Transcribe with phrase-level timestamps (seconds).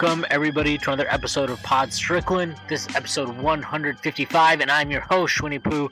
[0.00, 2.56] Welcome, everybody, to another episode of Pod Strickland.
[2.70, 5.90] This is episode 155, and I'm your host, Winnie Pooh.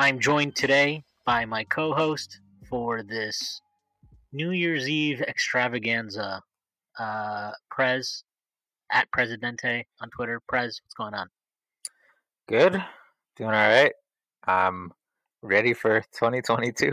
[0.00, 3.60] I'm joined today by my co host for this
[4.32, 6.42] New Year's Eve extravaganza,
[6.98, 8.24] uh, Prez,
[8.90, 10.42] at Presidente on Twitter.
[10.48, 11.28] Prez, what's going on?
[12.48, 12.72] Good.
[13.36, 13.92] Doing all right.
[14.44, 14.92] I'm
[15.42, 16.92] ready for 2022.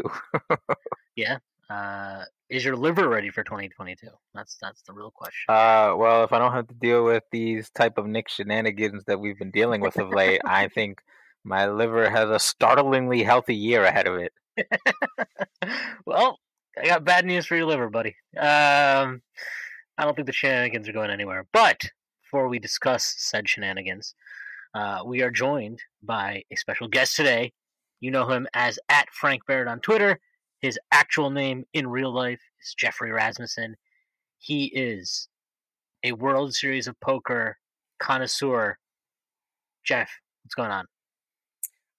[1.15, 1.39] yeah.
[1.69, 4.07] Uh, is your liver ready for 2022?
[4.33, 5.45] That's that's the real question.
[5.49, 9.19] Uh, well, if I don't have to deal with these type of Nick shenanigans that
[9.19, 11.01] we've been dealing with of late, I think
[11.43, 14.33] my liver has a startlingly healthy year ahead of it.
[16.05, 16.39] well,
[16.81, 18.15] I got bad news for your liver, buddy.
[18.37, 19.21] Um,
[19.97, 21.45] I don't think the shenanigans are going anywhere.
[21.53, 21.81] But
[22.23, 24.15] before we discuss said shenanigans,
[24.73, 27.53] uh, we are joined by a special guest today.
[27.99, 30.19] You know him as at Frank Barrett on Twitter.
[30.63, 33.75] His actual name in real life is Geoffrey Rasmussen.
[34.37, 35.27] He is
[36.05, 37.57] a World Series of Poker
[37.99, 38.77] connoisseur.
[39.83, 40.09] Jeff,
[40.41, 40.85] what's going on?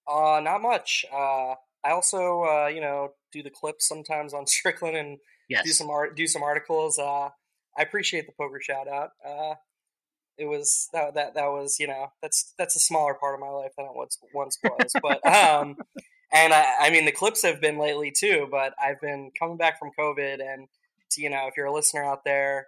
[0.07, 1.05] Uh, not much.
[1.13, 5.63] Uh, I also, uh, you know, do the clips sometimes on Strickland and yes.
[5.63, 6.97] do some art, do some articles.
[6.97, 7.29] Uh,
[7.77, 9.11] I appreciate the poker shout out.
[9.23, 9.53] Uh,
[10.39, 13.49] it was that that that was you know that's that's a smaller part of my
[13.49, 15.77] life than it once once was, but um,
[16.35, 18.47] and I, I mean the clips have been lately too.
[18.51, 20.67] But I've been coming back from COVID, and
[21.17, 22.67] you know, if you're a listener out there,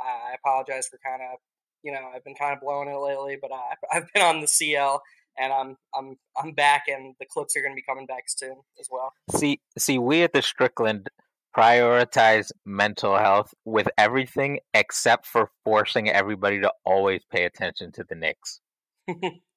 [0.00, 1.38] I apologize for kind of,
[1.82, 4.46] you know, I've been kind of blowing it lately, but I, I've been on the
[4.46, 5.02] CL
[5.38, 8.56] and I'm I'm I'm back, and the clips are going to be coming back soon
[8.78, 9.12] as well.
[9.34, 11.08] See, see, we at the Strickland
[11.56, 18.14] prioritize mental health with everything except for forcing everybody to always pay attention to the
[18.14, 18.60] Knicks.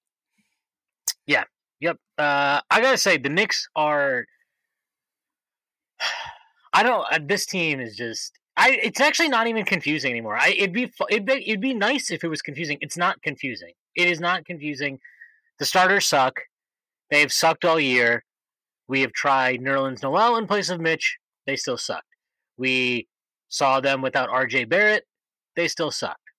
[1.82, 1.98] Yep.
[2.18, 4.26] Uh, I gotta say, the Knicks are.
[6.74, 7.06] I don't.
[7.12, 8.40] Uh, this team is just.
[8.56, 8.80] I.
[8.82, 10.38] It's actually not even confusing anymore.
[10.38, 10.50] I.
[10.50, 10.92] It'd be.
[11.10, 11.44] It'd be.
[11.50, 12.78] It'd be nice if it was confusing.
[12.82, 13.74] It's not confusing.
[13.96, 15.00] It is not confusing.
[15.60, 16.40] The starters suck.
[17.10, 18.24] They've sucked all year.
[18.88, 21.18] We have tried Nerlens Noel in place of Mitch.
[21.46, 22.06] They still sucked.
[22.58, 23.08] We
[23.50, 24.66] saw them without R.J.
[24.66, 25.06] Barrett.
[25.56, 26.31] They still sucked.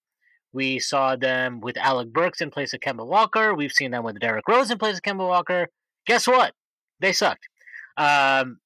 [0.52, 3.54] We saw them with Alec Burks in place of Kemba Walker.
[3.54, 5.68] We've seen them with Derrick Rose in place of Kemba Walker.
[6.06, 6.52] Guess what?
[7.00, 7.48] They sucked.
[7.96, 8.58] Um,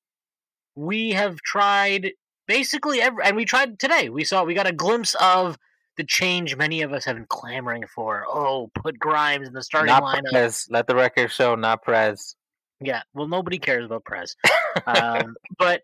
[0.75, 2.13] we have tried
[2.47, 4.09] basically every, and we tried today.
[4.09, 5.59] We saw we got a glimpse of
[5.97, 8.25] the change many of us have been clamoring for.
[8.29, 10.31] Oh, put Grimes in the starting not lineup.
[10.31, 10.67] Prez.
[10.71, 12.37] Let the record show, not Prez.
[12.81, 14.37] Yeah, well, nobody cares about Prez.
[14.87, 15.83] um, but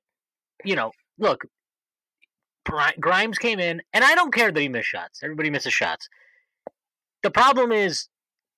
[0.64, 1.44] you know, look,
[2.64, 5.20] Grimes came in, and I don't care that he missed shots.
[5.22, 6.08] Everybody misses shots.
[7.22, 8.08] The problem is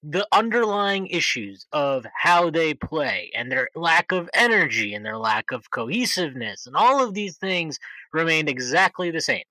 [0.02, 5.50] the underlying issues of how they play and their lack of energy and their lack
[5.50, 7.78] of cohesiveness and all of these things
[8.12, 9.44] remained exactly the same.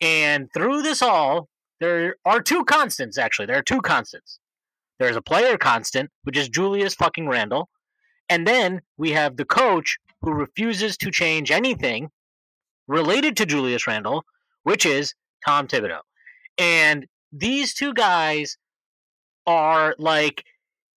[0.00, 1.48] And through this all,
[1.80, 3.46] there are two constants, actually.
[3.46, 4.38] There are two constants.
[5.00, 7.68] There's a player constant, which is Julius fucking Randle.
[8.28, 12.10] And then we have the coach who refuses to change anything
[12.88, 14.24] related to Julius Randle,
[14.64, 15.14] which is
[15.46, 16.00] Tom Thibodeau.
[16.58, 18.56] And these two guys
[19.46, 20.44] are like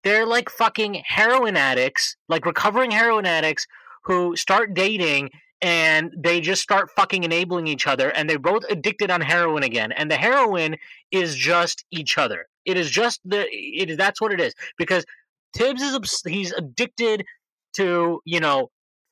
[0.03, 3.67] they're like fucking heroin addicts, like recovering heroin addicts
[4.03, 5.29] who start dating
[5.61, 9.91] and they just start fucking enabling each other and they're both addicted on heroin again.
[9.91, 10.77] And the heroin
[11.11, 12.47] is just each other.
[12.65, 14.55] It is just the it is that's what it is.
[14.77, 15.05] Because
[15.55, 17.25] Thibs is he's addicted
[17.73, 18.71] to you know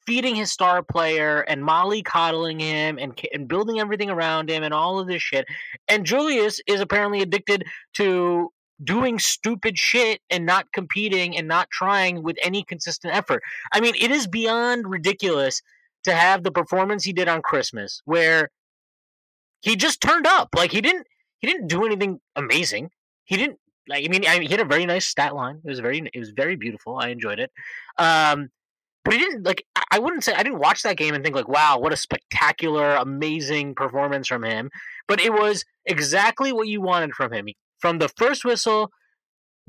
[0.10, 4.74] feeding his star player and Molly coddling him and, and building everything around him and
[4.74, 5.46] all of this shit.
[5.88, 7.64] And Julius is apparently addicted
[7.94, 8.52] to
[8.84, 13.44] doing stupid shit and not competing and not trying with any consistent effort.
[13.72, 15.62] I mean, it is beyond ridiculous
[16.06, 18.50] to have the performance he did on Christmas where
[19.62, 20.50] he just turned up.
[20.56, 21.06] Like he didn't
[21.38, 22.90] he didn't do anything amazing.
[23.26, 25.62] He didn't like I mean, I, mean he had a very nice stat line.
[25.64, 26.98] It was very it was very beautiful.
[26.98, 27.52] I enjoyed it.
[28.00, 28.50] Um
[29.04, 31.48] but he didn't like I wouldn't say I didn't watch that game and think like,
[31.48, 34.70] wow, what a spectacular, amazing performance from him.
[35.08, 37.48] But it was exactly what you wanted from him.
[37.80, 38.92] From the first whistle,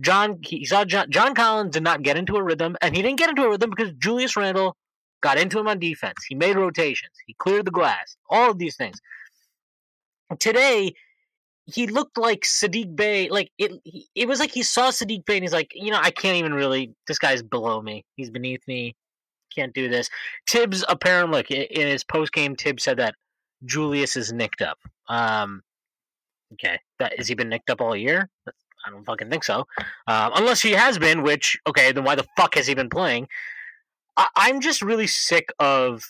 [0.00, 3.18] John he saw John, John Collins did not get into a rhythm, and he didn't
[3.18, 4.76] get into a rhythm because Julius Randle
[5.22, 6.24] got into him on defense.
[6.28, 7.12] He made rotations.
[7.26, 8.16] He cleared the glass.
[8.28, 9.00] All of these things.
[10.38, 10.94] Today,
[11.66, 13.28] he looked like Sadiq Bey.
[13.28, 13.72] Like it,
[14.14, 16.54] it was like he saw Sadiq Bey and he's like, you know, I can't even
[16.54, 16.94] really.
[17.06, 18.04] This guy's below me.
[18.16, 18.96] He's beneath me.
[19.54, 20.08] Can't do this.
[20.48, 23.14] Thibs apparently, look in his post game, Thibs said that
[23.64, 24.78] Julius is nicked up.
[25.08, 25.62] Um,
[26.54, 28.28] okay, that has he been nicked up all year?
[28.86, 29.66] I don't fucking think so.
[30.06, 33.28] Um, unless he has been, which okay, then why the fuck has he been playing?
[34.16, 36.02] I- I'm just really sick of.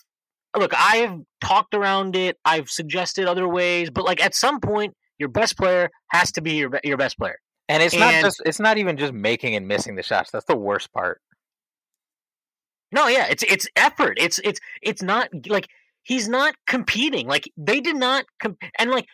[0.56, 2.36] Look, I've talked around it.
[2.44, 6.54] I've suggested other ways, but like at some point, your best player has to be
[6.54, 7.38] your your best player.
[7.68, 10.30] And it's and, not just it's not even just making and missing the shots.
[10.32, 11.20] That's the worst part.
[12.92, 14.18] No, yeah, it's it's effort.
[14.20, 15.68] It's it's it's not like
[16.02, 17.26] he's not competing.
[17.26, 19.06] Like they did not comp- and like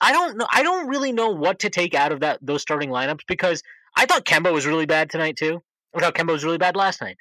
[0.00, 2.90] I don't know I don't really know what to take out of that those starting
[2.90, 3.62] lineups because
[3.96, 5.62] I thought Kemba was really bad tonight too.
[5.94, 7.16] I thought Kemba was really bad last night.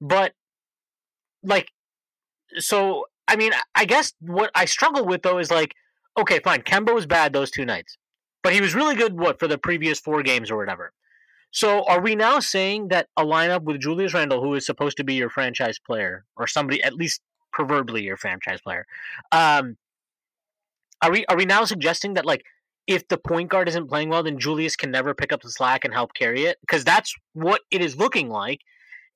[0.00, 0.32] But
[1.42, 1.68] like
[2.58, 5.74] so I mean I guess what I struggle with though is like
[6.18, 6.62] okay, fine.
[6.62, 7.96] Kemba was bad those two nights,
[8.42, 9.18] but he was really good.
[9.18, 10.92] What for the previous four games or whatever.
[11.50, 15.04] So are we now saying that a lineup with Julius Randle, who is supposed to
[15.04, 17.20] be your franchise player, or somebody at least
[17.52, 18.86] proverbially your franchise player,
[19.32, 19.76] um,
[21.02, 22.44] are we are we now suggesting that like
[22.86, 25.84] if the point guard isn't playing well, then Julius can never pick up the slack
[25.84, 26.58] and help carry it?
[26.60, 28.60] Because that's what it is looking like,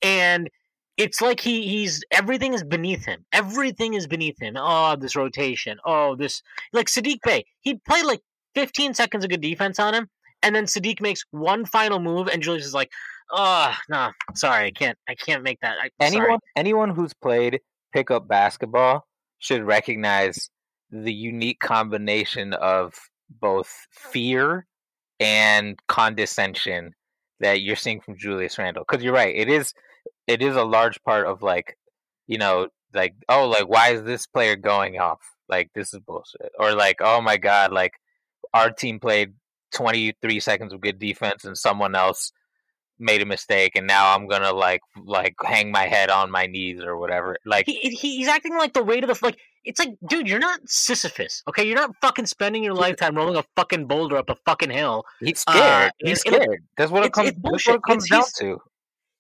[0.03, 0.49] and
[0.97, 3.25] it's like he he's everything is beneath him.
[3.33, 4.55] Everything is beneath him.
[4.57, 5.79] Oh, this rotation.
[5.85, 6.43] Oh, this
[6.73, 7.45] like Sadiq Bey.
[7.61, 8.21] He played like
[8.55, 10.09] 15 seconds of good defense on him,
[10.45, 12.93] and then Sadiq makes one final move, and Julius is like,
[13.33, 14.99] "Oh, no, sorry, I can't.
[15.09, 16.39] I can't make that." I, anyone sorry.
[16.57, 17.61] anyone who's played
[17.93, 19.07] pickup basketball
[19.39, 20.51] should recognize
[20.91, 22.95] the unique combination of
[23.41, 24.67] both fear
[25.19, 26.93] and condescension
[27.41, 28.85] that you're seeing from Julius Randle.
[28.89, 29.73] Because you're right, it is
[30.27, 31.77] it is a large part of like,
[32.27, 35.21] you know, like oh, like why is this player going off?
[35.49, 36.53] Like this is bullshit.
[36.59, 37.93] Or like oh my god, like
[38.53, 39.33] our team played
[39.75, 42.33] 23 seconds of good defense and someone else
[42.99, 46.81] made a mistake and now I'm gonna like like hang my head on my knees
[46.81, 47.37] or whatever.
[47.45, 49.39] Like he, he's acting like the weight of the like.
[49.65, 51.67] It's like, dude, you're not Sisyphus, okay?
[51.67, 55.05] You're not fucking spending your lifetime rolling a fucking boulder up a fucking hill.
[55.21, 55.89] He's scared.
[55.89, 56.63] Uh, he's scared.
[56.77, 57.33] that's what it comes.
[57.43, 58.61] That's what it comes down to.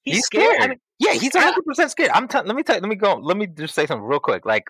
[0.03, 0.45] He's, he's scared.
[0.45, 0.63] scared.
[0.63, 2.11] I mean, yeah, he's hundred percent scared.
[2.13, 2.29] I'm.
[2.29, 2.79] T- let me tell.
[2.79, 3.15] Let me go.
[3.15, 4.45] Let me just say something real quick.
[4.45, 4.65] Like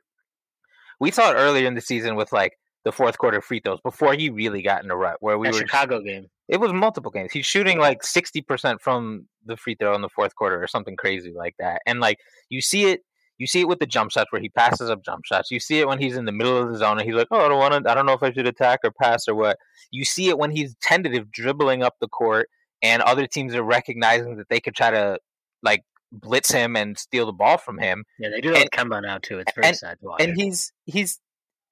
[1.01, 4.15] we saw it earlier in the season with like the fourth quarter free throws before
[4.15, 6.27] he really got in a rut where we that were Chicago game.
[6.49, 7.33] It was multiple games.
[7.33, 10.97] He's shooting like sixty percent from the free throw in the fourth quarter or something
[10.97, 11.81] crazy like that.
[11.87, 12.19] And like
[12.51, 13.01] you see it,
[13.39, 15.51] you see it with the jump shots where he passes up jump shots.
[15.51, 17.45] You see it when he's in the middle of the zone and he's like, "Oh,
[17.45, 17.91] I don't want to.
[17.91, 19.59] I don't know if I should attack or pass or what."
[19.91, 22.49] You see it when he's tentative dribbling up the court,
[22.83, 25.19] and other teams are recognizing that they could try to
[25.63, 25.83] like
[26.13, 28.05] blitz him and steal the ball from him.
[28.19, 29.39] Yeah, they do that and, with Kemba now too.
[29.39, 30.23] It's very and, sad to watch.
[30.23, 31.19] And he's he's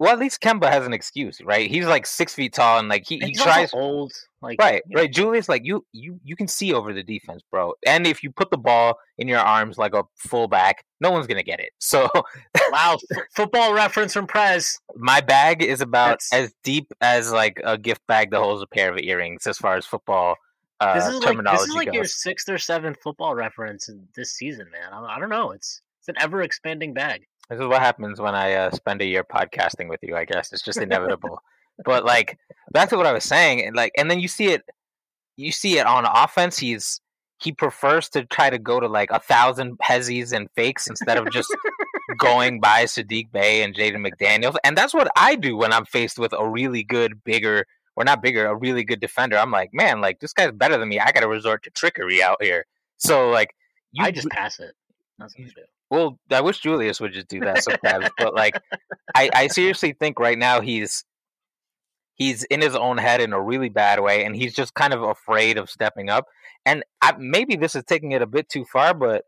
[0.03, 1.71] well, at least Kemba has an excuse, right?
[1.71, 5.05] He's like six feet tall and like he, he tries old, like right, right.
[5.05, 5.07] Know.
[5.07, 7.75] Julius, like you, you, you can see over the defense, bro.
[7.87, 11.45] And if you put the ball in your arms like a fullback, no one's gonna
[11.45, 11.71] get it.
[11.79, 12.09] So,
[12.73, 12.99] wow,
[13.37, 14.77] football reference from Prez.
[14.97, 16.33] My bag is about That's...
[16.33, 19.77] as deep as like a gift bag that holds a pair of earrings, as far
[19.77, 20.35] as football
[20.81, 21.95] uh, this is like this is like goes.
[21.95, 24.93] your sixth or seventh football reference in this season, man.
[24.93, 25.53] I, I don't know.
[25.53, 27.29] It's it's an ever expanding bag.
[27.53, 30.17] This is what happens when I uh, spend a year podcasting with you.
[30.17, 31.43] I guess it's just inevitable.
[31.85, 32.39] but like
[32.73, 34.63] back to what I was saying, and like, and then you see it,
[35.37, 36.57] you see it on offense.
[36.57, 37.03] He's
[37.43, 41.31] he prefers to try to go to like a thousand hezzies and fakes instead of
[41.31, 41.55] just
[42.19, 44.57] going by Sadiq Bey and Jaden McDaniels.
[44.65, 47.67] And that's what I do when I'm faced with a really good, bigger
[47.97, 50.89] or not bigger, a really good defender, I'm like, man, like this guy's better than
[50.89, 50.99] me.
[50.99, 52.65] I got to resort to trickery out here.
[52.97, 53.55] So like,
[53.93, 54.75] you, I just pass it.
[55.19, 55.63] That's what I do.
[55.93, 58.61] Well, I wish Julius would just do that sometimes, but like,
[59.15, 61.05] I, I seriously think right now he's
[62.15, 65.03] he's in his own head in a really bad way, and he's just kind of
[65.03, 66.27] afraid of stepping up.
[66.65, 69.25] And I, maybe this is taking it a bit too far, but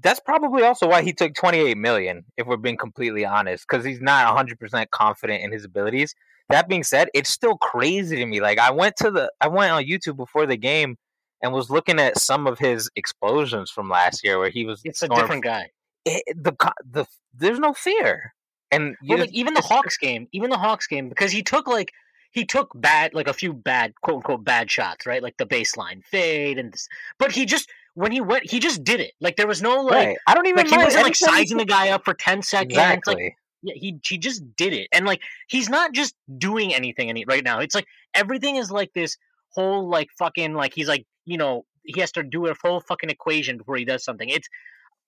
[0.00, 4.00] that's probably also why he took 28 million if we're being completely honest because he's
[4.00, 6.14] not 100% confident in his abilities
[6.48, 8.40] that being said, it's still crazy to me.
[8.40, 10.96] Like I went to the I went on YouTube before the game
[11.42, 15.02] and was looking at some of his explosions from last year where he was It's
[15.02, 15.70] a different guy.
[16.04, 16.52] It, the
[16.88, 18.34] the there's no fear.
[18.70, 21.92] And well, like, even the Hawks game, even the Hawks game because he took like
[22.32, 25.22] he took bad like a few bad quote unquote bad shots, right?
[25.22, 29.00] Like the baseline fade and this, but he just when he went, he just did
[29.00, 29.12] it.
[29.20, 30.16] Like there was no like right.
[30.26, 32.72] I don't even like, he wasn't like sizing the guy up for ten seconds.
[32.72, 33.14] Exactly.
[33.14, 37.24] Like, yeah, he he just did it, and like he's not just doing anything any
[37.24, 37.60] right now.
[37.60, 39.18] It's like everything is like this
[39.50, 43.10] whole like fucking like he's like you know he has to do a full fucking
[43.10, 44.28] equation before he does something.
[44.28, 44.48] It's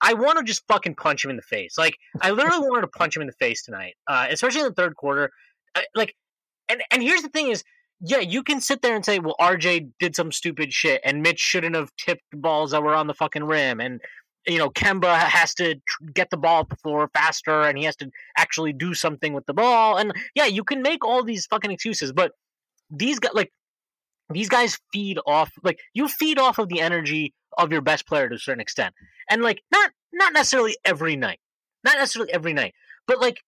[0.01, 1.79] I want to just fucking punch him in the face.
[1.79, 4.75] Like I literally wanted to punch him in the face tonight, uh, especially in the
[4.75, 5.31] third quarter.
[5.75, 6.15] I, like,
[6.69, 7.65] and and here's the thing is,
[8.01, 11.41] yeah, you can sit there and say, well, RJ did some stupid shit, and Mitch
[11.41, 14.01] shouldn't have tipped balls that were on the fucking rim, and
[14.47, 15.77] you know Kemba has to
[16.13, 19.97] get the ball before faster, and he has to actually do something with the ball,
[19.97, 22.33] and yeah, you can make all these fucking excuses, but
[22.91, 23.53] these guys like
[24.31, 28.28] these guys feed off like you feed off of the energy of your best player
[28.28, 28.95] to a certain extent.
[29.31, 31.40] And like not not necessarily every night
[31.85, 32.75] not necessarily every night
[33.07, 33.40] but like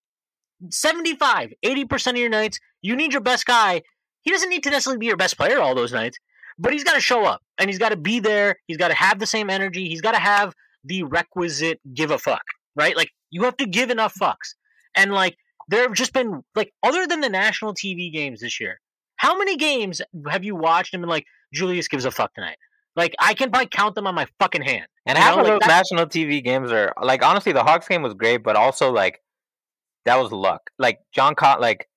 [0.70, 3.82] 75 80% of your nights you need your best guy.
[4.22, 6.18] He doesn't need to necessarily be your best player all those nights
[6.58, 8.94] but he's got to show up and he's got to be there he's got to
[8.94, 10.54] have the same energy he's got to have
[10.84, 12.42] the requisite give a fuck
[12.76, 12.96] right?
[12.96, 14.54] Like you have to give enough fucks.
[14.94, 15.36] And like
[15.68, 18.80] there have just been like other than the national tv games this year
[19.16, 22.56] how many games have you watched and been like, Julius gives a fuck tonight?
[22.96, 24.86] Like I can probably count them on my fucking hand.
[25.04, 28.38] And half of those national TV games are like honestly, the Hawks game was great,
[28.38, 29.20] but also like
[30.06, 30.70] that was luck.
[30.78, 31.88] Like John Con, like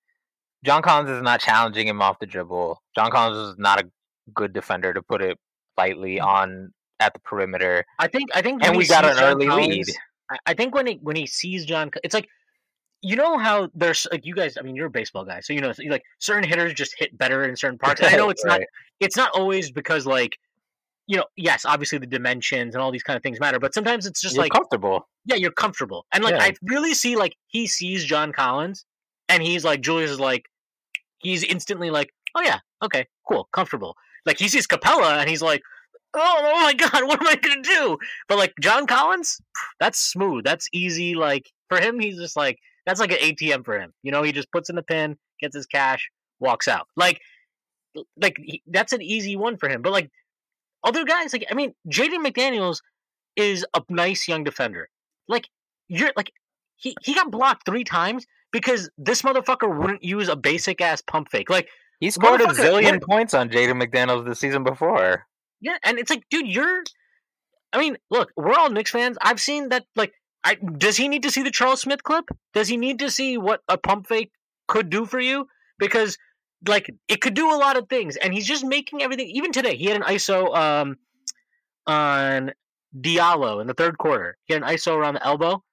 [0.65, 2.81] John Collins is not challenging him off the dribble.
[2.95, 3.89] John Collins is not a
[4.33, 5.37] good defender to put it
[5.77, 6.25] lightly mm.
[6.25, 7.85] on at the perimeter.
[7.97, 9.87] I think I think and we got an John early Collins, lead.
[10.45, 12.27] I think when he when he sees John, it's like
[13.01, 14.57] you know how there's like you guys.
[14.57, 17.43] I mean, you're a baseball guy, so you know like certain hitters just hit better
[17.43, 18.01] in certain parts.
[18.01, 18.61] And I know it's right.
[18.61, 18.67] not
[18.99, 20.37] it's not always because like
[21.07, 24.05] you know yes, obviously the dimensions and all these kind of things matter, but sometimes
[24.05, 25.07] it's just you're like comfortable.
[25.25, 26.43] Yeah, you're comfortable, and like yeah.
[26.43, 28.85] I really see like he sees John Collins,
[29.29, 30.45] and he's like Julius is like
[31.19, 33.95] he's instantly like oh yeah okay cool comfortable.
[34.25, 35.61] Like he sees Capela, and he's like
[36.15, 37.97] oh, oh my god, what am I gonna do?
[38.27, 39.39] But like John Collins,
[39.79, 40.43] that's smooth.
[40.43, 41.15] That's easy.
[41.15, 43.93] Like for him, he's just like that's like an ATM for him.
[44.01, 46.87] You know, he just puts in the pin, gets his cash, walks out.
[46.95, 47.21] Like,
[48.19, 49.83] like he, that's an easy one for him.
[49.83, 50.09] But like
[50.83, 52.81] other guys, like I mean, Jaden McDaniels
[53.35, 54.89] is a nice young defender.
[55.27, 55.47] Like
[55.87, 56.31] you're like
[56.77, 61.29] he he got blocked three times because this motherfucker wouldn't use a basic ass pump
[61.29, 61.49] fake.
[61.49, 61.69] Like
[61.99, 65.27] he scored a zillion points on Jaden McDaniels the season before.
[65.61, 66.83] Yeah, and it's like, dude, you're.
[67.71, 69.17] I mean, look, we're all Knicks fans.
[69.21, 69.85] I've seen that.
[69.95, 72.25] Like, I, does he need to see the Charles Smith clip?
[72.53, 74.31] Does he need to see what a pump fake
[74.67, 75.47] could do for you?
[75.77, 76.17] Because
[76.67, 79.27] like it could do a lot of things, and he's just making everything.
[79.27, 80.97] Even today, he had an ISO um,
[81.87, 82.51] on
[82.99, 84.37] Diallo in the third quarter.
[84.45, 85.63] He had an ISO around the elbow,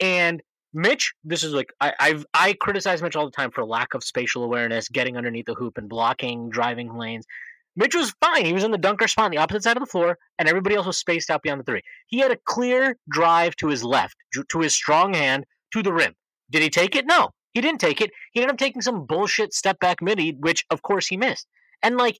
[0.00, 0.42] and
[0.72, 1.12] Mitch.
[1.24, 4.44] This is like I, I've I criticize Mitch all the time for lack of spatial
[4.44, 7.26] awareness, getting underneath the hoop and blocking driving lanes.
[7.74, 8.44] Mitch was fine.
[8.44, 10.74] He was in the dunker spot on the opposite side of the floor, and everybody
[10.74, 11.82] else was spaced out beyond the three.
[12.06, 14.16] He had a clear drive to his left,
[14.48, 16.14] to his strong hand, to the rim.
[16.50, 17.06] Did he take it?
[17.06, 18.10] No, he didn't take it.
[18.32, 21.46] He ended up taking some bullshit step back midi, which of course he missed.
[21.82, 22.18] And like,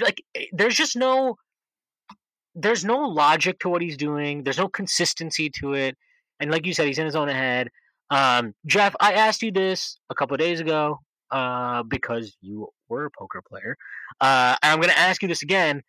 [0.00, 1.36] like there's just no,
[2.54, 4.44] there's no logic to what he's doing.
[4.44, 5.96] There's no consistency to it.
[6.38, 7.70] And like you said, he's in his own head.
[8.10, 11.00] Um, Jeff, I asked you this a couple days ago
[11.30, 13.76] uh, because you were a poker player.
[14.20, 15.82] Uh, and I'm going to ask you this again.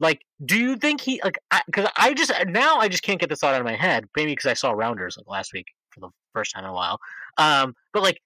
[0.00, 1.38] Like, do you think he like?
[1.66, 4.06] Because I, I, just now I just can't get this thought out of my head.
[4.16, 7.00] Maybe because I saw Rounders like last week for the first time in a while.
[7.36, 8.20] Um, but like,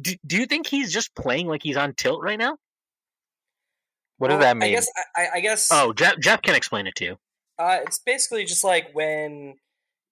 [0.00, 2.58] do, do you think he's just playing like he's on tilt right now?
[4.18, 4.68] What does that mean?
[4.68, 4.88] I guess.
[5.16, 5.68] I, I guess.
[5.72, 7.16] Oh, Jeff, Jeff can explain it to you.
[7.58, 9.54] Uh, it's basically just like when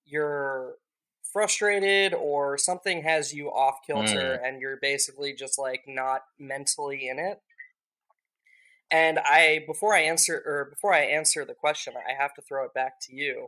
[0.05, 0.73] you're
[1.31, 4.47] frustrated or something has you off kilter mm.
[4.47, 7.41] and you're basically just like not mentally in it.
[8.89, 12.65] And I before I answer or before I answer the question, I have to throw
[12.65, 13.47] it back to you.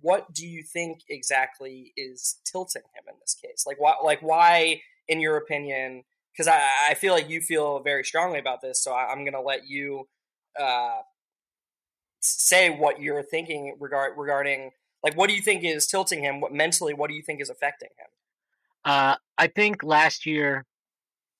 [0.00, 3.64] What do you think exactly is tilting him in this case?
[3.66, 8.04] Like why like why in your opinion because I, I feel like you feel very
[8.04, 10.08] strongly about this, so I, am going to let you
[10.58, 10.98] uh,
[12.20, 14.70] say what you're thinking regard regarding
[15.02, 16.40] like, what do you think is tilting him?
[16.40, 18.06] What mentally, what do you think is affecting him?
[18.84, 20.66] Uh, I think last year,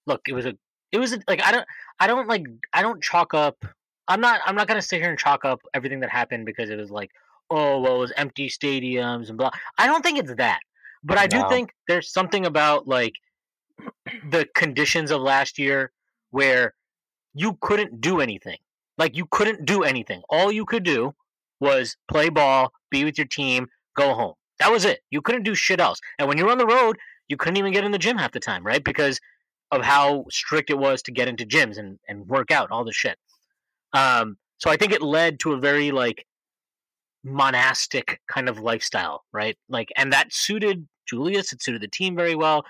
[0.07, 0.55] look, it was a,
[0.93, 1.67] it was a, like I don't,
[1.99, 3.65] I don't like, I don't chalk up.
[4.09, 6.77] I'm not, I'm not gonna sit here and chalk up everything that happened because it
[6.77, 7.11] was like,
[7.51, 9.51] oh, well, it was empty stadiums and blah.
[9.79, 10.61] I don't think it's that,
[11.03, 13.15] but I do think there's something about like
[14.31, 15.93] the conditions of last year
[16.31, 16.75] where
[17.35, 18.59] you couldn't do anything.
[18.99, 20.23] Like you couldn't do anything.
[20.29, 21.15] All you could do
[21.61, 24.35] was play ball, be with your team, go home.
[24.59, 25.01] That was it.
[25.11, 26.01] You couldn't do shit else.
[26.19, 26.97] And when you were on the road,
[27.29, 28.83] you couldn't even get in the gym half the time, right?
[28.83, 29.21] Because
[29.71, 32.93] of how strict it was to get into gyms and, and work out, all the
[32.93, 33.17] shit.
[33.93, 36.27] Um, so I think it led to a very like
[37.25, 39.57] monastic kind of lifestyle, right?
[39.69, 41.53] Like, and that suited Julius.
[41.53, 42.65] It suited the team very well.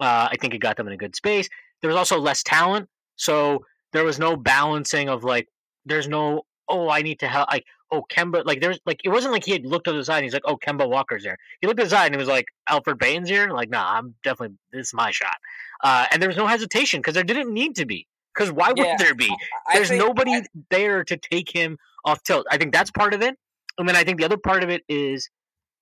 [0.00, 1.48] Uh, I think it got them in a good space.
[1.80, 5.48] There was also less talent, so there was no balancing of like
[5.84, 9.32] there's no oh I need to help like oh Kemba like there's like it wasn't
[9.32, 11.38] like he had looked to the side and he's like oh Kemba Walker's there.
[11.60, 13.50] He looked to the side and he was like Elfrid Payton's here.
[13.50, 15.36] Like nah, I'm definitely this is my shot.
[15.82, 18.06] Uh, and there was no hesitation because there didn't need to be.
[18.34, 19.34] Because why yeah, would there be?
[19.72, 22.46] There's nobody I, there to take him off tilt.
[22.50, 23.36] I think that's part of it.
[23.78, 25.30] And then I think the other part of it is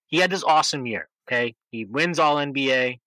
[0.07, 1.09] he had this awesome year.
[1.27, 3.01] Okay, he wins All NBA.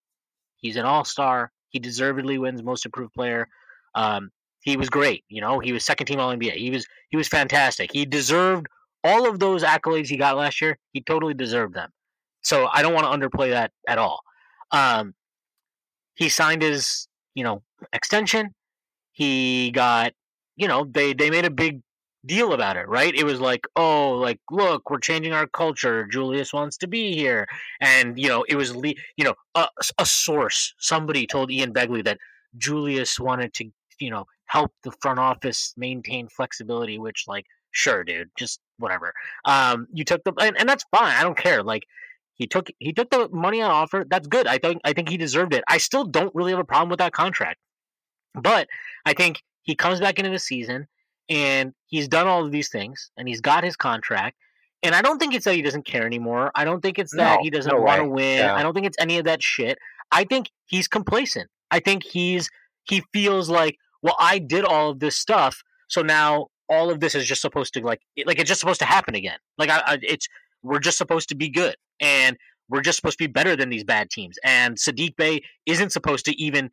[0.58, 1.52] He's an All Star.
[1.70, 3.48] He deservedly wins Most Improved Player.
[3.96, 5.24] Um, he was great.
[5.30, 6.54] You know, he was second team All NBA.
[6.54, 7.92] He was he was fantastic.
[7.94, 8.68] He deserved
[9.04, 10.78] all of those accolades he got last year.
[10.94, 11.90] He totally deserved them.
[12.42, 14.22] So I don't want to underplay that at all.
[14.72, 15.14] Um,
[16.16, 17.62] he signed his you know
[17.94, 18.54] extension.
[19.12, 20.14] He got
[20.56, 21.82] you know they they made a big
[22.26, 23.14] deal about it, right?
[23.16, 26.06] It was like, oh, like look, we're changing our culture.
[26.06, 27.48] Julius wants to be here,
[27.82, 30.74] and you know, it was you know a, a source.
[30.80, 32.20] Somebody told Ian Begley that
[32.58, 38.30] Julius wanted to you know help the front office maintain flexibility, which like sure, dude,
[38.38, 39.14] just whatever.
[39.46, 41.16] Um, you took the and, and that's fine.
[41.16, 41.64] I don't care.
[41.64, 41.86] Like
[42.36, 44.06] he took he took the money on offer.
[44.08, 44.48] That's good.
[44.48, 45.64] I think I think he deserved it.
[45.68, 47.60] I still don't really have a problem with that contract,
[48.36, 48.68] but
[49.06, 50.88] I think he comes back into the season
[51.30, 54.38] and he's done all of these things and he's got his contract.
[54.84, 56.52] And I don't think it's that he doesn't care anymore.
[56.54, 58.38] I don't think it's that no, he doesn't no want to win.
[58.38, 58.56] Yeah.
[58.56, 59.80] I don't think it's any of that shit.
[60.12, 61.50] I think he's complacent.
[61.72, 62.50] I think he's
[62.84, 67.16] he feels like well, I did all of this stuff, so now all of this
[67.16, 69.40] is just supposed to like like it's just supposed to happen again.
[69.58, 70.28] Like I, I, it's
[70.64, 72.38] we're just supposed to be good, and
[72.70, 74.38] we're just supposed to be better than these bad teams.
[74.44, 76.70] And Sadiq Bey isn't supposed to even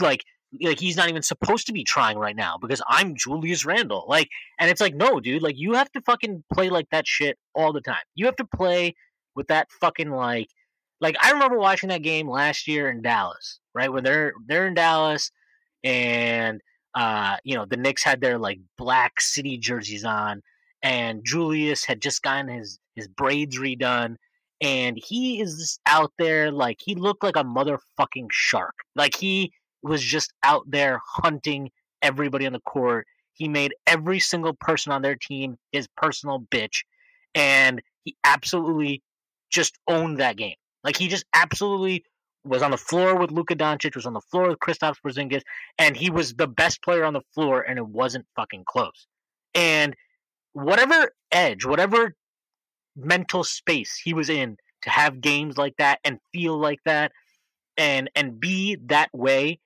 [0.00, 0.24] like
[0.62, 4.04] like he's not even supposed to be trying right now because I'm Julius Randle.
[4.08, 4.28] Like,
[4.58, 7.72] and it's like, no, dude, like you have to fucking play like that shit all
[7.72, 8.02] the time.
[8.14, 8.94] You have to play
[9.34, 10.48] with that fucking like,
[11.00, 14.74] like I remember watching that game last year in Dallas, right when they're they're in
[14.74, 15.30] Dallas
[15.84, 16.60] and
[16.96, 20.42] uh, you know, the Knicks had their like black city jerseys on,
[20.82, 24.16] and Julius had just gotten his his braids redone,
[24.62, 28.74] and he is out there like he looked like a motherfucking shark.
[28.96, 33.06] Like he was just out there hunting everybody on the court.
[33.34, 36.84] He made every single person on their team his personal bitch,
[37.34, 39.02] and he absolutely
[39.50, 40.56] just owned that game.
[40.82, 42.04] Like he just absolutely
[42.46, 45.42] was on the floor with Luka Doncic, was on the floor with Kristaps Porzingis,
[45.78, 49.06] and he was the best player on the floor, and it wasn't fucking close.
[49.54, 49.94] And
[50.52, 52.14] whatever edge, whatever
[52.96, 57.12] mental space he was in to have games like that and feel like that,
[57.76, 59.58] and and be that way,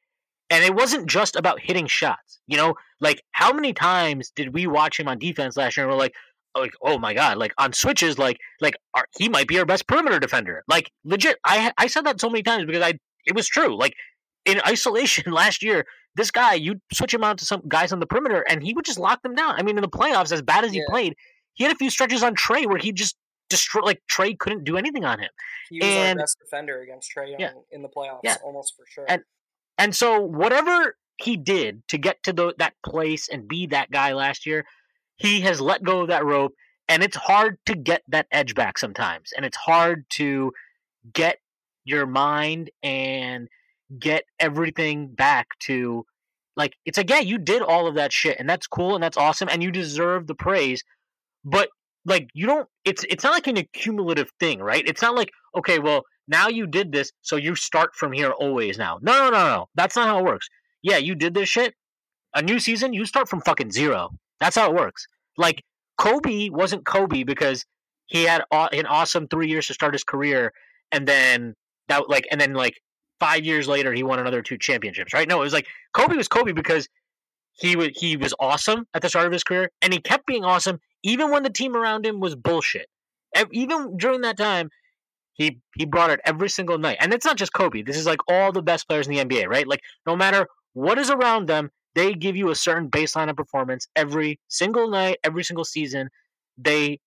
[0.48, 2.40] and it wasn't just about hitting shots.
[2.46, 5.86] You know, like how many times did we watch him on defense last year?
[5.86, 6.14] and We're like,
[6.56, 9.86] like oh my god like on switches like like our, he might be our best
[9.86, 10.62] perimeter defender.
[10.68, 12.94] Like legit i i said that so many times because i
[13.26, 13.76] it was true.
[13.76, 13.94] Like
[14.44, 15.86] in isolation last year
[16.16, 18.84] this guy you switch him out to some guys on the perimeter and he would
[18.84, 19.54] just lock them down.
[19.56, 20.84] I mean in the playoffs as bad as he yeah.
[20.88, 21.14] played
[21.54, 23.16] he had a few stretches on Trae where he just
[23.48, 25.30] destroyed like Trae couldn't do anything on him.
[25.68, 28.36] He was and, our best defender against Trae Young yeah, in the playoffs yeah.
[28.42, 29.04] almost for sure.
[29.08, 29.22] And
[29.78, 34.14] and so whatever he did to get to the, that place and be that guy
[34.14, 34.64] last year
[35.20, 36.54] he has let go of that rope
[36.88, 40.52] and it's hard to get that edge back sometimes and it's hard to
[41.12, 41.38] get
[41.84, 43.48] your mind and
[43.98, 46.04] get everything back to
[46.56, 49.16] like it's like yeah you did all of that shit and that's cool and that's
[49.16, 50.82] awesome and you deserve the praise
[51.44, 51.68] but
[52.04, 54.86] like you don't it's it's not like an accumulative thing right?
[54.86, 58.78] It's not like okay well now you did this so you start from here always
[58.78, 58.98] now.
[59.02, 60.48] No no no no that's not how it works.
[60.82, 61.74] Yeah you did this shit
[62.34, 65.06] a new season you start from fucking zero that's how it works.
[65.36, 65.64] Like
[65.98, 67.64] Kobe wasn't Kobe because
[68.06, 70.52] he had an awesome three years to start his career,
[70.92, 71.54] and then
[71.88, 72.80] that like and then like
[73.20, 75.12] five years later he won another two championships.
[75.12, 75.28] Right?
[75.28, 76.88] No, it was like Kobe was Kobe because
[77.52, 80.44] he was he was awesome at the start of his career, and he kept being
[80.44, 82.88] awesome even when the team around him was bullshit.
[83.52, 84.70] Even during that time,
[85.34, 86.98] he he brought it every single night.
[87.00, 87.82] And it's not just Kobe.
[87.82, 89.66] This is like all the best players in the NBA, right?
[89.66, 93.88] Like no matter what is around them, they give you a certain baseline of performance
[93.96, 96.08] every single night, every single season.
[96.56, 97.00] They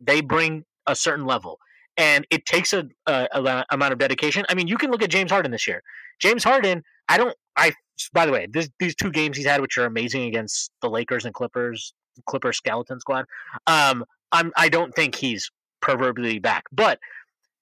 [0.00, 1.58] they bring a certain level,
[1.96, 4.44] and it takes a, a, a, amount of dedication.
[4.48, 5.82] I mean, you can look at James Harden this year.
[6.18, 7.36] James Harden, I don't.
[7.56, 7.72] I
[8.12, 11.24] by the way, this, these two games he's had, which are amazing against the Lakers
[11.24, 11.94] and Clippers,
[12.26, 13.26] Clippers skeleton squad.
[13.66, 16.98] Um, I'm I don't think he's proverbially back, but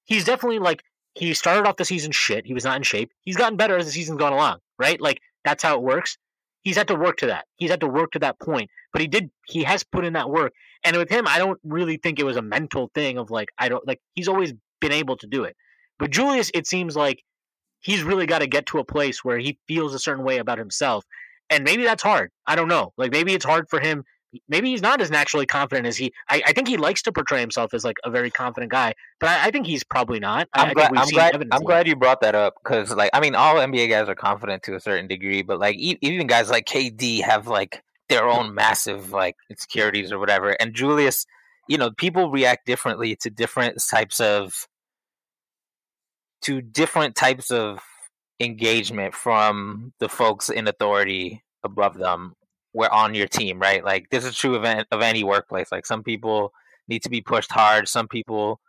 [0.05, 0.83] he's definitely like
[1.15, 2.47] he started off the season shit.
[2.47, 3.13] He was not in shape.
[3.23, 5.01] He's gotten better as the season's gone along, right?
[5.01, 6.17] Like that's how it works
[6.65, 7.47] he's had to work to that.
[7.57, 8.71] He's had to work to that point.
[8.93, 10.53] But he did he has put in that work.
[10.85, 13.69] And with him, I don't really think it was a mental thing of like I
[13.71, 15.57] don't like he's always been able to do it.
[15.99, 17.23] But Julius, it seems like
[17.81, 20.59] he's really got to get to a place where he feels a certain way about
[20.59, 21.05] himself.
[21.51, 22.31] and maybe that's hard.
[22.47, 22.93] I don't know.
[22.97, 24.05] Like maybe it's hard for him.
[24.49, 26.13] Maybe he's not as naturally confident as he.
[26.29, 29.29] I, I think he likes to portray himself as like a very confident guy, but
[29.29, 30.49] I, I think he's probably not.
[30.55, 30.93] I'm I, glad.
[30.97, 31.49] I'm glad.
[31.53, 34.63] I'm glad you brought that up because, like, I mean, all NBA guys are confident
[34.65, 39.13] to a certain degree, but like even guys like KD have like their own massive
[39.13, 40.51] like insecurities or whatever.
[40.51, 41.27] And Julius,
[41.69, 44.67] you know, people react differently to different types of
[46.43, 47.81] to different types of
[48.41, 52.35] engagement from the folks in authority above them
[52.75, 53.83] were on your team, right?
[53.83, 55.73] Like this is true of, of any workplace.
[55.73, 56.53] Like some people
[56.89, 58.61] need to be pushed hard, some people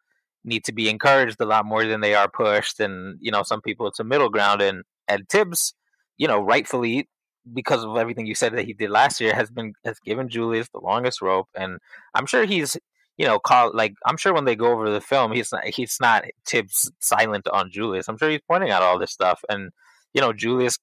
[0.46, 3.62] need to be encouraged a lot more than they are pushed, and you know some
[3.62, 4.62] people it's a middle ground.
[4.62, 5.74] And and Thibs,
[6.18, 7.10] you know, rightfully
[7.54, 10.70] because of everything you said that he did last year has been has given Julius
[10.70, 11.80] the longest rope, and
[12.14, 12.78] I'm sure he's
[13.18, 15.98] you know call like I'm sure when they go over the film he's not he's
[16.00, 18.08] not Thibs silent on Julius.
[18.08, 19.72] I'm sure he's pointing out all this stuff, and
[20.14, 20.78] you know Julius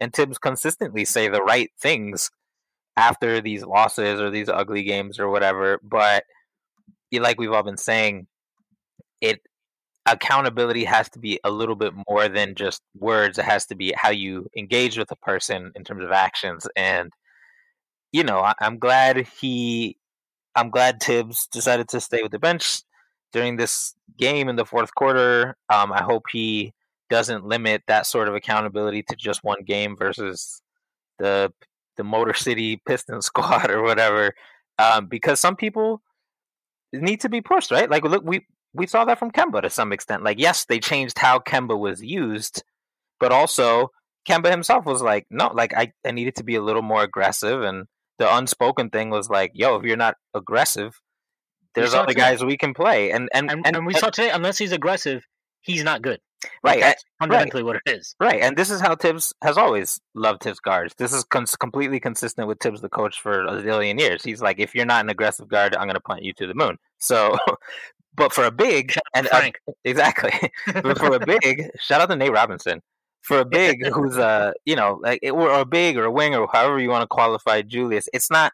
[0.00, 2.30] and Thibs consistently say the right things
[2.96, 5.80] after these losses or these ugly games or whatever.
[5.82, 6.24] But
[7.12, 8.26] like we've all been saying,
[9.20, 9.40] it
[10.06, 13.38] accountability has to be a little bit more than just words.
[13.38, 16.66] It has to be how you engage with a person in terms of actions.
[16.76, 17.12] And
[18.12, 19.98] you know, I, am glad he,
[20.54, 22.82] I'm glad Thibs decided to stay with the bench
[23.32, 25.56] during this game in the fourth quarter.
[25.68, 26.72] Um, I hope he
[27.10, 30.62] doesn't limit that sort of accountability to just one game versus
[31.18, 31.52] the
[31.96, 34.34] the Motor City Piston squad or whatever.
[34.78, 36.02] Um, because some people
[36.92, 37.88] need to be pushed, right?
[37.90, 40.24] Like, look, we we saw that from Kemba to some extent.
[40.24, 42.64] Like, yes, they changed how Kemba was used,
[43.20, 43.90] but also
[44.28, 47.62] Kemba himself was like, no, like I, I needed to be a little more aggressive.
[47.62, 47.86] And
[48.18, 51.00] the unspoken thing was like, yo, if you're not aggressive,
[51.74, 52.20] there's other today.
[52.20, 53.10] guys we can play.
[53.10, 55.24] And and, and, and, and we saw today, unless he's aggressive,
[55.60, 56.20] he's not good.
[56.62, 57.66] Right, that's fundamentally right.
[57.66, 58.14] what it is.
[58.20, 60.94] Right, and this is how Thibs has always loved Thibs guards.
[60.96, 64.22] This is con- completely consistent with Thibs, the coach, for a zillion years.
[64.22, 66.54] He's like, if you're not an aggressive guard, I'm going to punt you to the
[66.54, 66.78] moon.
[66.98, 67.36] So,
[68.14, 69.58] but for a big and Frank.
[69.68, 70.32] Uh, exactly,
[70.82, 72.82] but for a big, shout out to Nate Robinson.
[73.22, 76.46] For a big who's a you know like or a big or a wing or
[76.52, 78.52] however you want to qualify Julius, it's not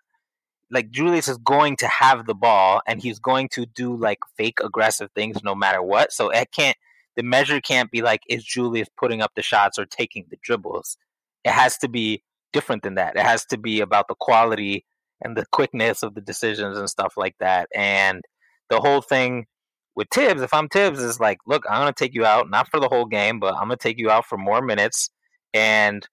[0.70, 4.60] like Julius is going to have the ball and he's going to do like fake
[4.62, 6.12] aggressive things no matter what.
[6.12, 6.76] So it can't
[7.16, 10.96] the measure can't be like is Julius putting up the shots or taking the dribbles.
[11.44, 13.16] It has to be different than that.
[13.16, 14.84] It has to be about the quality
[15.22, 17.68] and the quickness of the decisions and stuff like that.
[17.74, 18.22] And
[18.68, 19.46] the whole thing
[19.94, 22.80] with Thibs, if I'm Thibs, is like, look, I'm gonna take you out, not for
[22.80, 25.10] the whole game, but I'm gonna take you out for more minutes,
[25.52, 26.06] and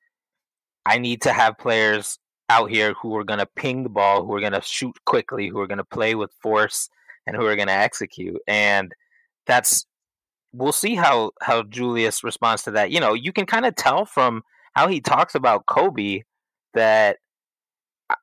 [0.85, 2.17] I need to have players
[2.49, 5.67] out here who are gonna ping the ball, who are gonna shoot quickly, who are
[5.67, 6.89] gonna play with force,
[7.25, 8.41] and who are gonna execute.
[8.47, 8.93] And
[9.45, 9.85] that's
[10.53, 12.91] we'll see how how Julius responds to that.
[12.91, 16.23] You know, you can kind of tell from how he talks about Kobe
[16.73, 17.17] that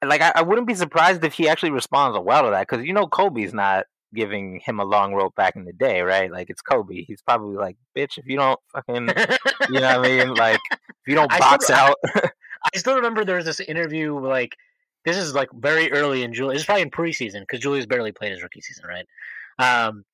[0.05, 2.93] like I, I, wouldn't be surprised if he actually responds well to that because you
[2.93, 3.85] know Kobe's not
[4.15, 6.31] giving him a long rope back in the day, right?
[6.31, 7.03] Like it's Kobe.
[7.03, 9.09] He's probably like, "Bitch, if you don't fucking,
[9.71, 10.35] you know what I mean?
[10.35, 12.31] Like if you don't box I still, out."
[12.75, 14.57] I still remember there was this interview like
[15.05, 16.61] this is like very early in Julius.
[16.61, 19.07] It's probably in preseason because Julius barely played his rookie season, right?
[19.59, 20.05] Um,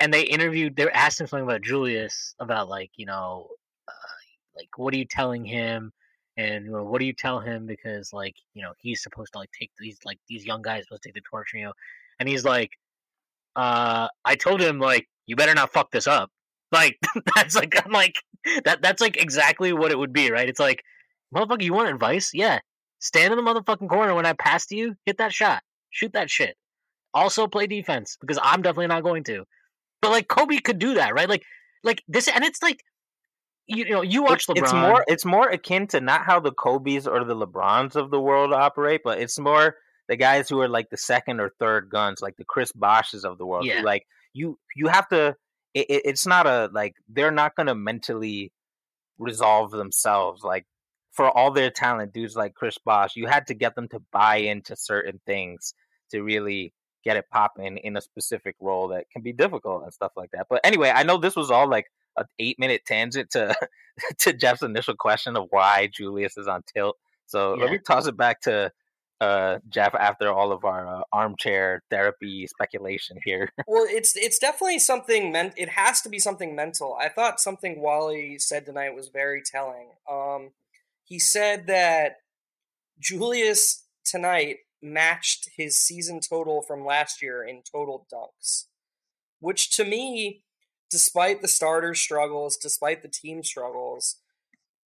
[0.00, 0.76] and they interviewed.
[0.76, 3.48] They asked him something about Julius about like you know,
[3.88, 4.14] uh,
[4.56, 5.92] like what are you telling him?
[6.36, 7.66] and you know, what do you tell him?
[7.66, 11.02] Because like you know he's supposed to like take these like these young guys supposed
[11.02, 11.64] to take the torch you.
[11.64, 11.72] Know
[12.18, 12.70] and he's like
[13.56, 16.30] uh i told him like you better not fuck this up.
[16.72, 16.98] Like
[17.36, 18.16] that's like i'm like
[18.64, 20.48] that that's like exactly what it would be right?
[20.48, 20.82] It's like
[21.34, 22.30] motherfucker you want advice?
[22.34, 22.58] Yeah.
[22.98, 25.62] Stand in the motherfucking corner when i pass to you hit that shot.
[25.90, 26.56] Shoot that shit.
[27.12, 29.44] Also play defense because i'm definitely not going to
[30.04, 31.42] but like kobe could do that right like
[31.82, 32.84] like this and it's like
[33.66, 34.56] you know, you watch LeBron.
[34.56, 38.20] It's more it's more akin to not how the Kobe's or the LeBrons of the
[38.20, 39.76] world operate, but it's more
[40.08, 43.38] the guys who are like the second or third guns, like the Chris Bosches of
[43.38, 43.64] the world.
[43.64, 43.80] Yeah.
[43.82, 45.36] like you you have to
[45.72, 48.52] it, it's not a like they're not gonna mentally
[49.18, 50.42] resolve themselves.
[50.44, 50.66] Like
[51.12, 54.36] for all their talent, dudes like Chris Bosh, you had to get them to buy
[54.36, 55.72] into certain things
[56.10, 60.12] to really get it popping in a specific role that can be difficult and stuff
[60.16, 60.46] like that.
[60.48, 61.86] But anyway, I know this was all like
[62.16, 63.54] an eight minute tangent to
[64.18, 66.96] to Jeff's initial question of why Julius is on tilt.
[67.26, 67.62] So yeah.
[67.64, 68.72] let me toss it back to
[69.20, 73.50] uh, Jeff after all of our uh, armchair therapy speculation here.
[73.66, 75.54] well, it's it's definitely something meant.
[75.56, 76.96] It has to be something mental.
[77.00, 79.88] I thought something Wally said tonight was very telling.
[80.10, 80.50] Um,
[81.04, 82.16] he said that
[82.98, 88.66] Julius tonight matched his season total from last year in total dunks,
[89.40, 90.44] which to me
[90.94, 94.20] despite the starter struggles, despite the team struggles,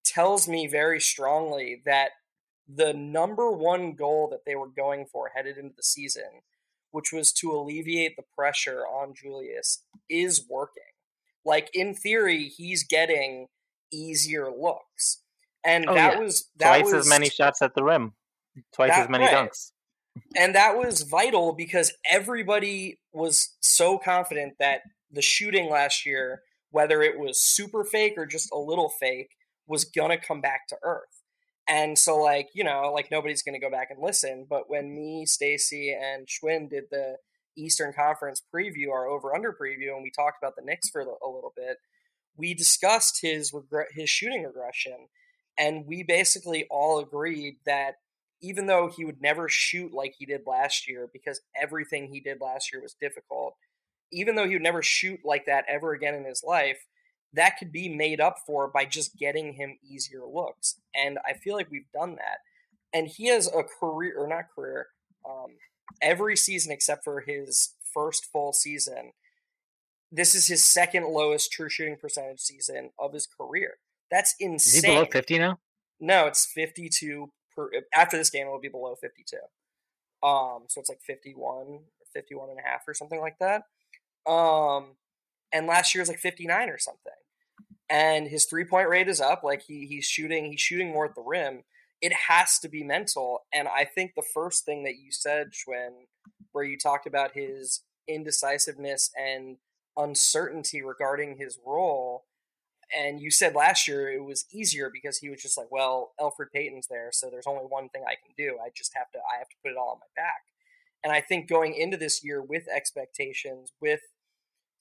[0.06, 2.12] tells me very strongly that
[2.66, 6.42] the number one goal that they were going for headed into the season,
[6.92, 10.84] which was to alleviate the pressure on Julius, is working.
[11.44, 13.48] Like in theory, he's getting
[13.92, 15.24] easier looks.
[15.66, 16.20] And oh, that yeah.
[16.20, 18.14] was that twice was, as many shots at the rim,
[18.74, 19.50] twice that, as many right.
[19.50, 19.72] dunks.
[20.36, 27.02] And that was vital because everybody was so confident that the shooting last year, whether
[27.02, 29.32] it was super fake or just a little fake,
[29.68, 31.24] was gonna come back to earth.
[31.68, 34.46] And so, like, you know, like nobody's to go back and listen.
[34.50, 37.18] But when me, Stacy, and Shwin did the
[37.58, 41.06] Eastern Conference preview, our over under preview, and we talked about the Knicks for a
[41.06, 41.78] little bit,
[42.38, 45.08] we discussed his regre- his shooting regression,
[45.58, 47.96] and we basically all agreed that
[48.42, 52.40] even though he would never shoot like he did last year because everything he did
[52.42, 53.56] last year was difficult,
[54.12, 56.86] even though he would never shoot like that ever again in his life,
[57.34, 60.80] that could be made up for by just getting him easier looks.
[60.96, 62.40] And I feel like we've done that.
[62.94, 64.88] And he has a career, or not career,
[65.28, 65.58] um,
[66.02, 69.12] every season except for his first full season.
[70.12, 73.78] This is his second lowest true shooting percentage season of his career.
[74.10, 74.78] That's insane.
[74.78, 75.60] Is he below 50 now?
[76.00, 77.30] No, it's 52
[77.94, 79.38] After this game, it will be below 52.
[80.28, 81.80] Um, so it's like 51
[82.14, 83.64] 51 and a half or something like that.
[84.32, 84.96] Um,
[85.54, 87.14] and last year was like 59 or something.
[87.90, 89.44] And his three point rate is up.
[89.44, 91.64] Like he he's shooting he's shooting more at the rim.
[92.02, 93.46] It has to be mental.
[93.54, 96.06] And I think the first thing that you said, Shwin,
[96.52, 99.58] where you talked about his indecisiveness and
[99.96, 102.17] uncertainty regarding his role.
[102.96, 106.52] And you said last year it was easier because he was just like, well, Elfrid
[106.54, 108.58] Payton's there, so there's only one thing I can do.
[108.64, 110.44] I just have to I have to put it all on my back.
[111.04, 114.02] And I think going into this year with expectations, with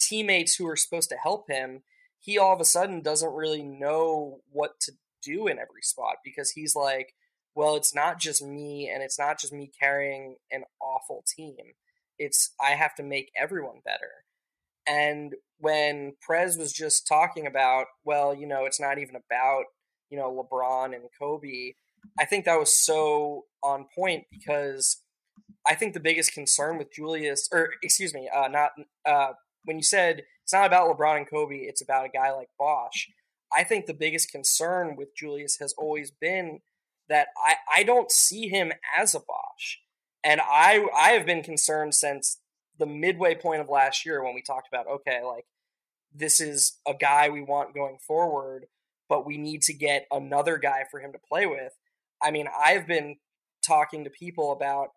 [0.00, 1.82] teammates who are supposed to help him,
[2.18, 4.92] he all of a sudden doesn't really know what to
[5.22, 7.14] do in every spot because he's like,
[7.54, 11.74] well, it's not just me and it's not just me carrying an awful team.
[12.18, 14.24] It's I have to make everyone better.
[14.86, 19.64] And when Prez was just talking about, well, you know, it's not even about,
[20.10, 21.72] you know, LeBron and Kobe,
[22.18, 25.02] I think that was so on point because
[25.66, 28.70] I think the biggest concern with Julius, or excuse me, uh, not
[29.04, 29.32] uh,
[29.64, 33.08] when you said it's not about LeBron and Kobe, it's about a guy like Bosh.
[33.52, 36.60] I think the biggest concern with Julius has always been
[37.08, 39.80] that I, I don't see him as a Bosh.
[40.22, 42.38] And I I have been concerned since
[42.78, 45.46] the midway point of last year when we talked about okay, like
[46.14, 48.66] this is a guy we want going forward,
[49.08, 51.72] but we need to get another guy for him to play with.
[52.22, 53.16] I mean, I've been
[53.64, 54.90] talking to people about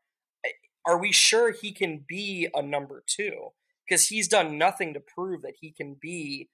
[0.45, 0.49] eh,
[0.85, 3.51] are we sure he can be a number two?
[3.89, 6.49] because he's done nothing to prove that he can be,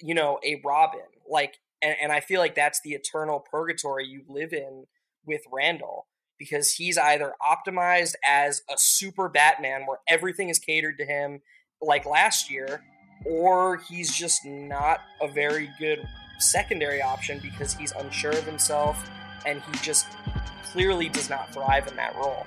[0.00, 1.00] you know, a Robin.
[1.28, 4.86] Like, and, and I feel like that's the eternal purgatory you live in
[5.26, 6.06] with Randle
[6.40, 11.42] because he's either optimized as a super Batman where everything is catered to him,
[11.82, 12.82] like last year,
[13.26, 16.00] or he's just not a very good
[16.38, 19.08] secondary option because he's unsure of himself
[19.44, 20.06] and he just
[20.64, 22.46] clearly does not thrive in that role.